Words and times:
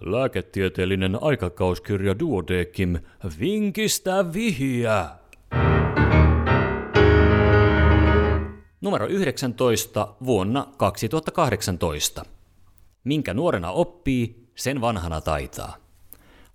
Lääketieteellinen 0.00 1.18
aikakauskirja 1.20 2.18
Duodekim 2.18 2.98
Vinkistä 3.40 4.32
vihiä. 4.32 5.06
Numero 8.80 9.06
19 9.06 10.14
vuonna 10.24 10.66
2018. 10.76 12.24
Minkä 13.04 13.34
nuorena 13.34 13.70
oppii, 13.70 14.48
sen 14.54 14.80
vanhana 14.80 15.20
taitaa. 15.20 15.76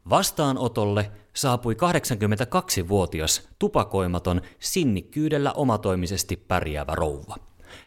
Vastaanotolle 0.10 1.12
saapui 1.34 1.74
82-vuotias 1.74 3.50
tupakoimaton 3.60 4.42
sinnikkyydellä 4.60 5.52
omatoimisesti 5.52 6.36
pärjäävä 6.36 6.96
rouva. 6.96 7.36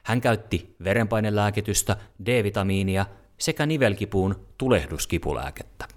Hän 0.03 0.21
käytti 0.21 0.77
verenpainelääkitystä, 0.85 1.97
D-vitamiinia 2.27 3.07
sekä 3.45 3.67
nivelkipuun 3.67 4.47
tulehduskipulääkettä. 4.59 5.89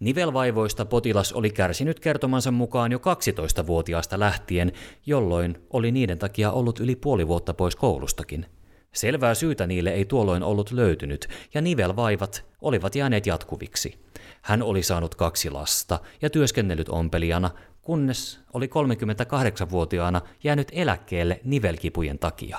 Nivelvaivoista 0.00 0.84
potilas 0.84 1.32
oli 1.32 1.50
kärsinyt 1.50 2.00
kertomansa 2.00 2.50
mukaan 2.50 2.92
jo 2.92 2.98
12-vuotiaasta 2.98 4.18
lähtien, 4.18 4.72
jolloin 5.06 5.58
oli 5.70 5.92
niiden 5.92 6.18
takia 6.18 6.52
ollut 6.52 6.80
yli 6.80 6.96
puoli 6.96 7.28
vuotta 7.28 7.54
pois 7.54 7.76
koulustakin. 7.76 8.46
Selvää 8.92 9.34
syytä 9.34 9.66
niille 9.66 9.90
ei 9.90 10.04
tuolloin 10.04 10.42
ollut 10.42 10.70
löytynyt, 10.70 11.28
ja 11.54 11.60
nivelvaivat 11.60 12.44
olivat 12.60 12.94
jääneet 12.94 13.26
jatkuviksi. 13.26 14.04
Hän 14.42 14.62
oli 14.62 14.82
saanut 14.82 15.14
kaksi 15.14 15.50
lasta 15.50 16.00
ja 16.22 16.30
työskennellyt 16.30 16.88
ompelijana, 16.88 17.50
kunnes 17.82 18.40
oli 18.52 18.66
38-vuotiaana 18.66 20.20
jäänyt 20.44 20.68
eläkkeelle 20.72 21.40
nivelkipujen 21.44 22.18
takia. 22.18 22.58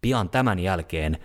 Pian 0.00 0.30
tämän 0.30 0.58
jälkeen, 0.58 1.18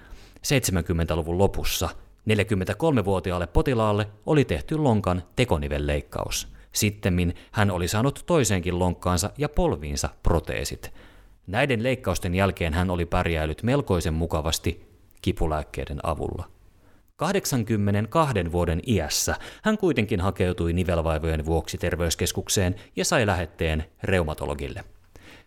70-luvun 0.47 1.37
lopussa, 1.37 1.89
43-vuotiaalle 2.29 3.47
potilaalle 3.47 4.07
oli 4.25 4.45
tehty 4.45 4.77
lonkan 4.77 5.23
tekonivelleikkaus. 5.35 6.47
Sittemmin 6.71 7.35
hän 7.51 7.71
oli 7.71 7.87
saanut 7.87 8.23
toisenkin 8.25 8.79
lonkkaansa 8.79 9.29
ja 9.37 9.49
polviinsa 9.49 10.09
proteesit. 10.23 10.93
Näiden 11.47 11.83
leikkausten 11.83 12.35
jälkeen 12.35 12.73
hän 12.73 12.89
oli 12.89 13.05
pärjäillyt 13.05 13.63
melkoisen 13.63 14.13
mukavasti 14.13 14.89
kipulääkkeiden 15.21 15.99
avulla. 16.03 16.49
82 17.15 18.51
vuoden 18.51 18.81
iässä 18.87 19.35
hän 19.63 19.77
kuitenkin 19.77 20.21
hakeutui 20.21 20.73
nivelvaivojen 20.73 21.45
vuoksi 21.45 21.77
terveyskeskukseen 21.77 22.75
ja 22.95 23.05
sai 23.05 23.25
lähetteen 23.25 23.83
reumatologille. 24.03 24.83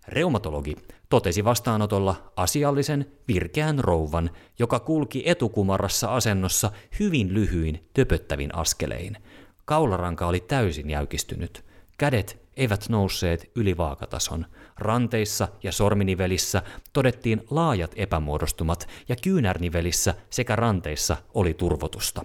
Reumatologi 0.09 0.77
totesi 1.09 1.45
vastaanotolla 1.45 2.33
asiallisen, 2.37 3.13
virkeän 3.29 3.79
rouvan, 3.79 4.31
joka 4.59 4.81
kulki 4.81 5.23
etukumarassa 5.27 6.15
asennossa 6.15 6.73
hyvin 7.01 7.35
lyhyin, 7.35 7.89
töpöttävin 7.95 8.55
askelein. 8.55 9.17
Kaularanka 9.65 10.27
oli 10.27 10.41
täysin 10.41 10.91
jäykistynyt. 10.91 11.65
Kädet 11.99 12.43
eivät 12.57 12.89
nousseet 12.89 13.51
yli 13.57 13.77
vaakatason. 13.77 14.47
Ranteissa 14.79 15.49
ja 15.63 15.73
sorminivelissä 15.73 16.63
todettiin 16.93 17.43
laajat 17.51 17.93
epämuodostumat 17.97 18.89
ja 19.09 19.17
kyynärnivelissä 19.23 20.15
sekä 20.31 20.57
ranteissa 20.57 21.17
oli 21.35 21.55
turvotusta. 21.55 22.25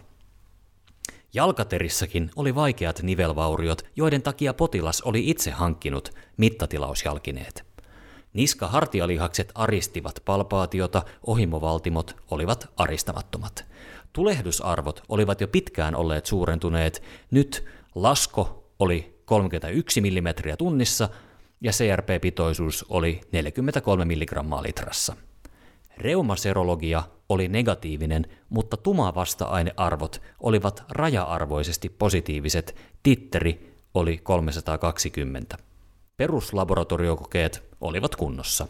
Jalkaterissäkin 1.33 2.31
oli 2.35 2.55
vaikeat 2.55 3.01
nivelvauriot, 3.03 3.85
joiden 3.95 4.21
takia 4.21 4.53
potilas 4.53 5.01
oli 5.01 5.29
itse 5.29 5.51
hankkinut 5.51 6.09
mittatilausjalkineet. 6.37 7.66
Niska-hartialihakset 8.37 9.51
aristivat 9.55 10.21
palpaatiota, 10.25 11.01
ohimovaltimot 11.27 12.15
olivat 12.31 12.69
aristamattomat. 12.77 13.65
Tulehdusarvot 14.13 15.03
olivat 15.09 15.41
jo 15.41 15.47
pitkään 15.47 15.95
olleet 15.95 16.25
suurentuneet, 16.25 17.03
nyt 17.31 17.65
lasko 17.95 18.71
oli 18.79 19.21
31 19.25 20.01
mm 20.01 20.27
tunnissa 20.57 21.09
ja 21.61 21.71
CRP-pitoisuus 21.71 22.85
oli 22.89 23.21
43 23.31 24.05
mg 24.05 24.31
litrassa. 24.61 25.15
Reumaserologia 25.97 27.03
oli 27.29 27.47
negatiivinen, 27.47 28.25
mutta 28.49 28.77
tuma-vasta-ainearvot 28.77 30.21
olivat 30.39 30.83
raja-arvoisesti 30.89 31.89
positiiviset, 31.89 32.75
titteri 33.03 33.77
oli 33.93 34.17
320. 34.17 35.57
Peruslaboratoriokokeet 36.17 37.66
olivat 37.81 38.15
kunnossa. 38.15 38.67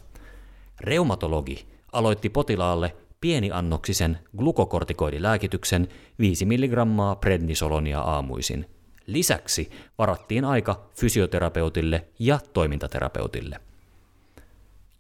Reumatologi 0.80 1.68
aloitti 1.92 2.30
potilaalle 2.30 2.96
pieniannoksisen 3.22 4.20
glukokortikoidilääkityksen 4.38 5.88
5 6.20 6.46
mg 6.46 6.74
prednisolonia 7.22 8.02
aamuisin. 8.02 8.70
Lisäksi 9.06 9.72
varattiin 9.98 10.46
aika 10.46 10.90
fysioterapeutille 11.00 12.08
ja 12.20 12.40
toimintaterapeutille. 12.54 13.60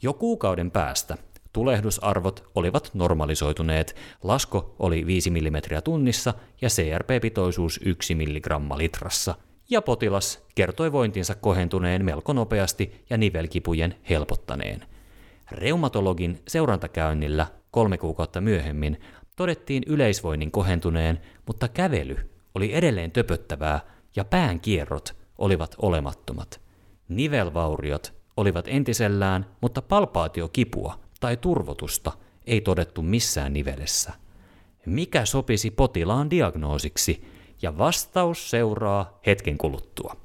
Jo 0.01 0.13
kuukauden 0.13 0.71
päästä 0.71 1.17
tulehdusarvot 1.53 2.43
olivat 2.55 2.91
normalisoituneet, 2.93 3.95
lasko 4.23 4.75
oli 4.79 5.05
5 5.05 5.29
mm 5.29 5.55
tunnissa 5.83 6.33
ja 6.61 6.69
CRP-pitoisuus 6.69 7.79
1 7.85 8.15
mg 8.15 8.77
litrassa– 8.77 9.35
ja 9.69 9.81
potilas 9.81 10.45
kertoi 10.55 10.91
vointinsa 10.91 11.35
kohentuneen 11.35 12.05
melko 12.05 12.33
nopeasti 12.33 13.05
ja 13.09 13.17
nivelkipujen 13.17 13.95
helpottaneen. 14.09 14.85
Reumatologin 15.51 16.41
seurantakäynnillä 16.47 17.47
kolme 17.71 17.97
kuukautta 17.97 18.41
myöhemmin 18.41 19.01
todettiin 19.35 19.83
yleisvoinnin 19.87 20.51
kohentuneen, 20.51 21.19
mutta 21.47 21.67
kävely 21.67 22.29
oli 22.55 22.73
edelleen 22.73 23.11
töpöttävää 23.11 23.79
ja 24.15 24.25
pään 24.25 24.59
kierrot 24.59 25.15
olivat 25.37 25.75
olemattomat. 25.77 26.61
Nivelvauriot 27.09 28.13
olivat 28.37 28.65
entisellään, 28.67 29.45
mutta 29.61 29.81
palpaatiokipua 29.81 30.99
tai 31.19 31.37
turvotusta 31.37 32.11
ei 32.45 32.61
todettu 32.61 33.01
missään 33.01 33.53
nivelessä. 33.53 34.13
Mikä 34.85 35.25
sopisi 35.25 35.71
potilaan 35.71 36.29
diagnoosiksi– 36.29 37.23
ja 37.61 37.77
vastaus 37.77 38.49
seuraa 38.49 39.19
hetken 39.25 39.57
kuluttua. 39.57 40.15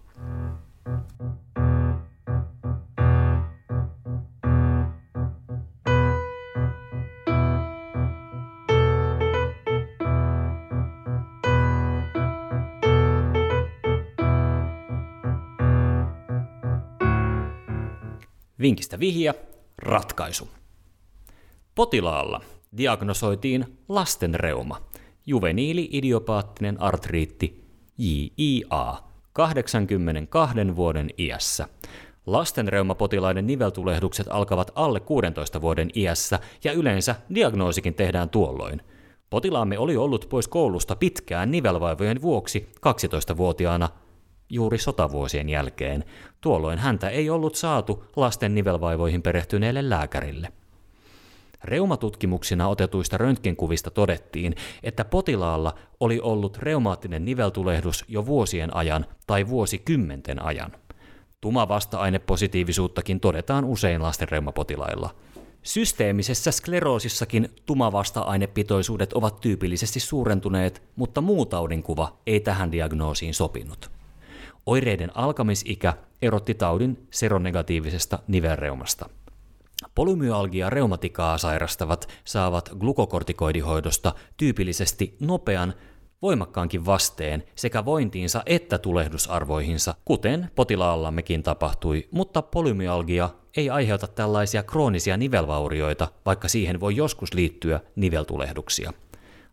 Vinkistä 18.61 19.01
vihja, 19.01 19.35
ratkaisu. 19.79 20.49
Potilaalla 21.75 22.41
diagnosoitiin 22.77 23.79
lastenreuma– 23.89 24.81
juveniili-idiopaattinen 25.27 26.81
artriitti 26.81 27.65
JIA 27.99 28.97
82 29.33 30.77
vuoden 30.77 31.11
iässä. 31.19 31.69
Lastenreumapotilaiden 32.27 33.47
niveltulehdukset 33.47 34.27
alkavat 34.31 34.71
alle 34.75 35.01
16 35.01 35.61
vuoden 35.61 35.91
iässä 35.97 36.39
ja 36.65 36.73
yleensä 36.73 37.15
diagnoosikin 37.35 37.95
tehdään 37.95 38.31
tuolloin. 38.31 38.83
Potilaamme 39.31 39.79
oli 39.79 39.97
ollut 39.97 40.27
pois 40.29 40.49
koulusta 40.49 40.97
pitkään 40.97 41.51
nivelvaivojen 41.51 42.23
vuoksi 42.23 42.73
12-vuotiaana 42.87 43.89
juuri 44.51 44.79
sotavuosien 44.79 45.49
jälkeen. 45.49 46.05
Tuolloin 46.41 46.79
häntä 46.79 47.09
ei 47.09 47.31
ollut 47.31 47.55
saatu 47.55 48.05
lasten 48.17 48.55
nivelvaivoihin 48.55 49.23
perehtyneelle 49.23 49.91
lääkärille. 49.91 50.53
Reumatutkimuksina 51.65 52.69
otetuista 52.69 53.19
röntgenkuvista 53.19 53.91
todettiin, 53.91 54.55
että 54.83 55.05
potilaalla 55.05 55.75
oli 56.01 56.21
ollut 56.21 56.59
reumaattinen 56.59 57.25
niveltulehdus 57.25 58.05
jo 58.09 58.27
vuosien 58.27 58.77
ajan 58.77 59.07
tai 59.27 59.49
vuosikymmenten 59.49 60.43
ajan. 60.43 60.73
Tuma-vasta-ainepositiivisuuttakin 61.41 63.21
todetaan 63.21 63.65
usein 63.65 64.03
lastenreumapotilailla. 64.03 65.15
Systeemisessä 65.63 66.51
skleroosissakin 66.51 67.49
tumavasta-ainepitoisuudet 67.67 69.13
ovat 69.13 69.41
tyypillisesti 69.41 70.01
suurentuneet, 70.01 70.83
mutta 70.97 71.21
muu 71.21 71.47
taudinkuva 71.47 72.17
ei 72.27 72.41
tähän 72.41 72.73
diagnoosiin 72.73 73.35
sopinut. 73.35 73.91
Oireiden 74.67 75.17
alkamisikä 75.17 75.95
erotti 76.23 76.55
taudin 76.55 77.07
seronegatiivisesta 77.11 78.19
nivelreumasta– 78.29 79.09
Polymyalgia 79.95 80.71
reumatikaa 80.71 81.39
sairastavat 81.39 82.09
saavat 82.25 82.71
glukokortikoidihoidosta 82.79 84.15
tyypillisesti 84.37 85.17
nopean, 85.21 85.75
voimakkaankin 86.23 86.87
vasteen 86.87 87.45
sekä 87.55 87.85
vointiinsa 87.85 88.43
että 88.47 88.79
tulehdusarvoihinsa, 88.79 89.95
kuten 90.05 90.51
potilaallammekin 90.55 91.43
tapahtui, 91.43 92.09
mutta 92.11 92.43
polymyalgia 92.43 93.31
ei 93.57 93.71
aiheuta 93.71 94.07
tällaisia 94.07 94.63
kroonisia 94.63 95.17
nivelvaurioita, 95.17 96.09
vaikka 96.27 96.49
siihen 96.49 96.81
voi 96.81 96.97
joskus 96.97 97.35
liittyä 97.35 97.81
niveltulehduksia. 97.97 98.93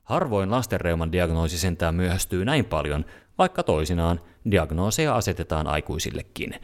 Harvoin 0.04 0.52
lastenreuman 0.52 1.12
diagnoosi 1.12 1.58
sentään 1.58 1.96
myöhästyy 1.96 2.46
näin 2.46 2.66
paljon, 2.66 3.06
vaikka 3.40 3.64
toisinaan 3.64 4.22
diagnooseja 4.52 5.16
asetetaan 5.16 5.68
aikuisillekin. 5.68 6.56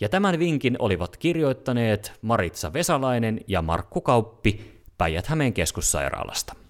Ja 0.00 0.08
tämän 0.08 0.38
vinkin 0.38 0.76
olivat 0.78 1.16
kirjoittaneet 1.16 2.12
Maritsa 2.22 2.72
Vesalainen 2.72 3.40
ja 3.48 3.62
Markku 3.62 4.00
Kauppi 4.00 4.82
Päijät-Hämeen 4.98 5.52
keskussairaalasta. 5.52 6.61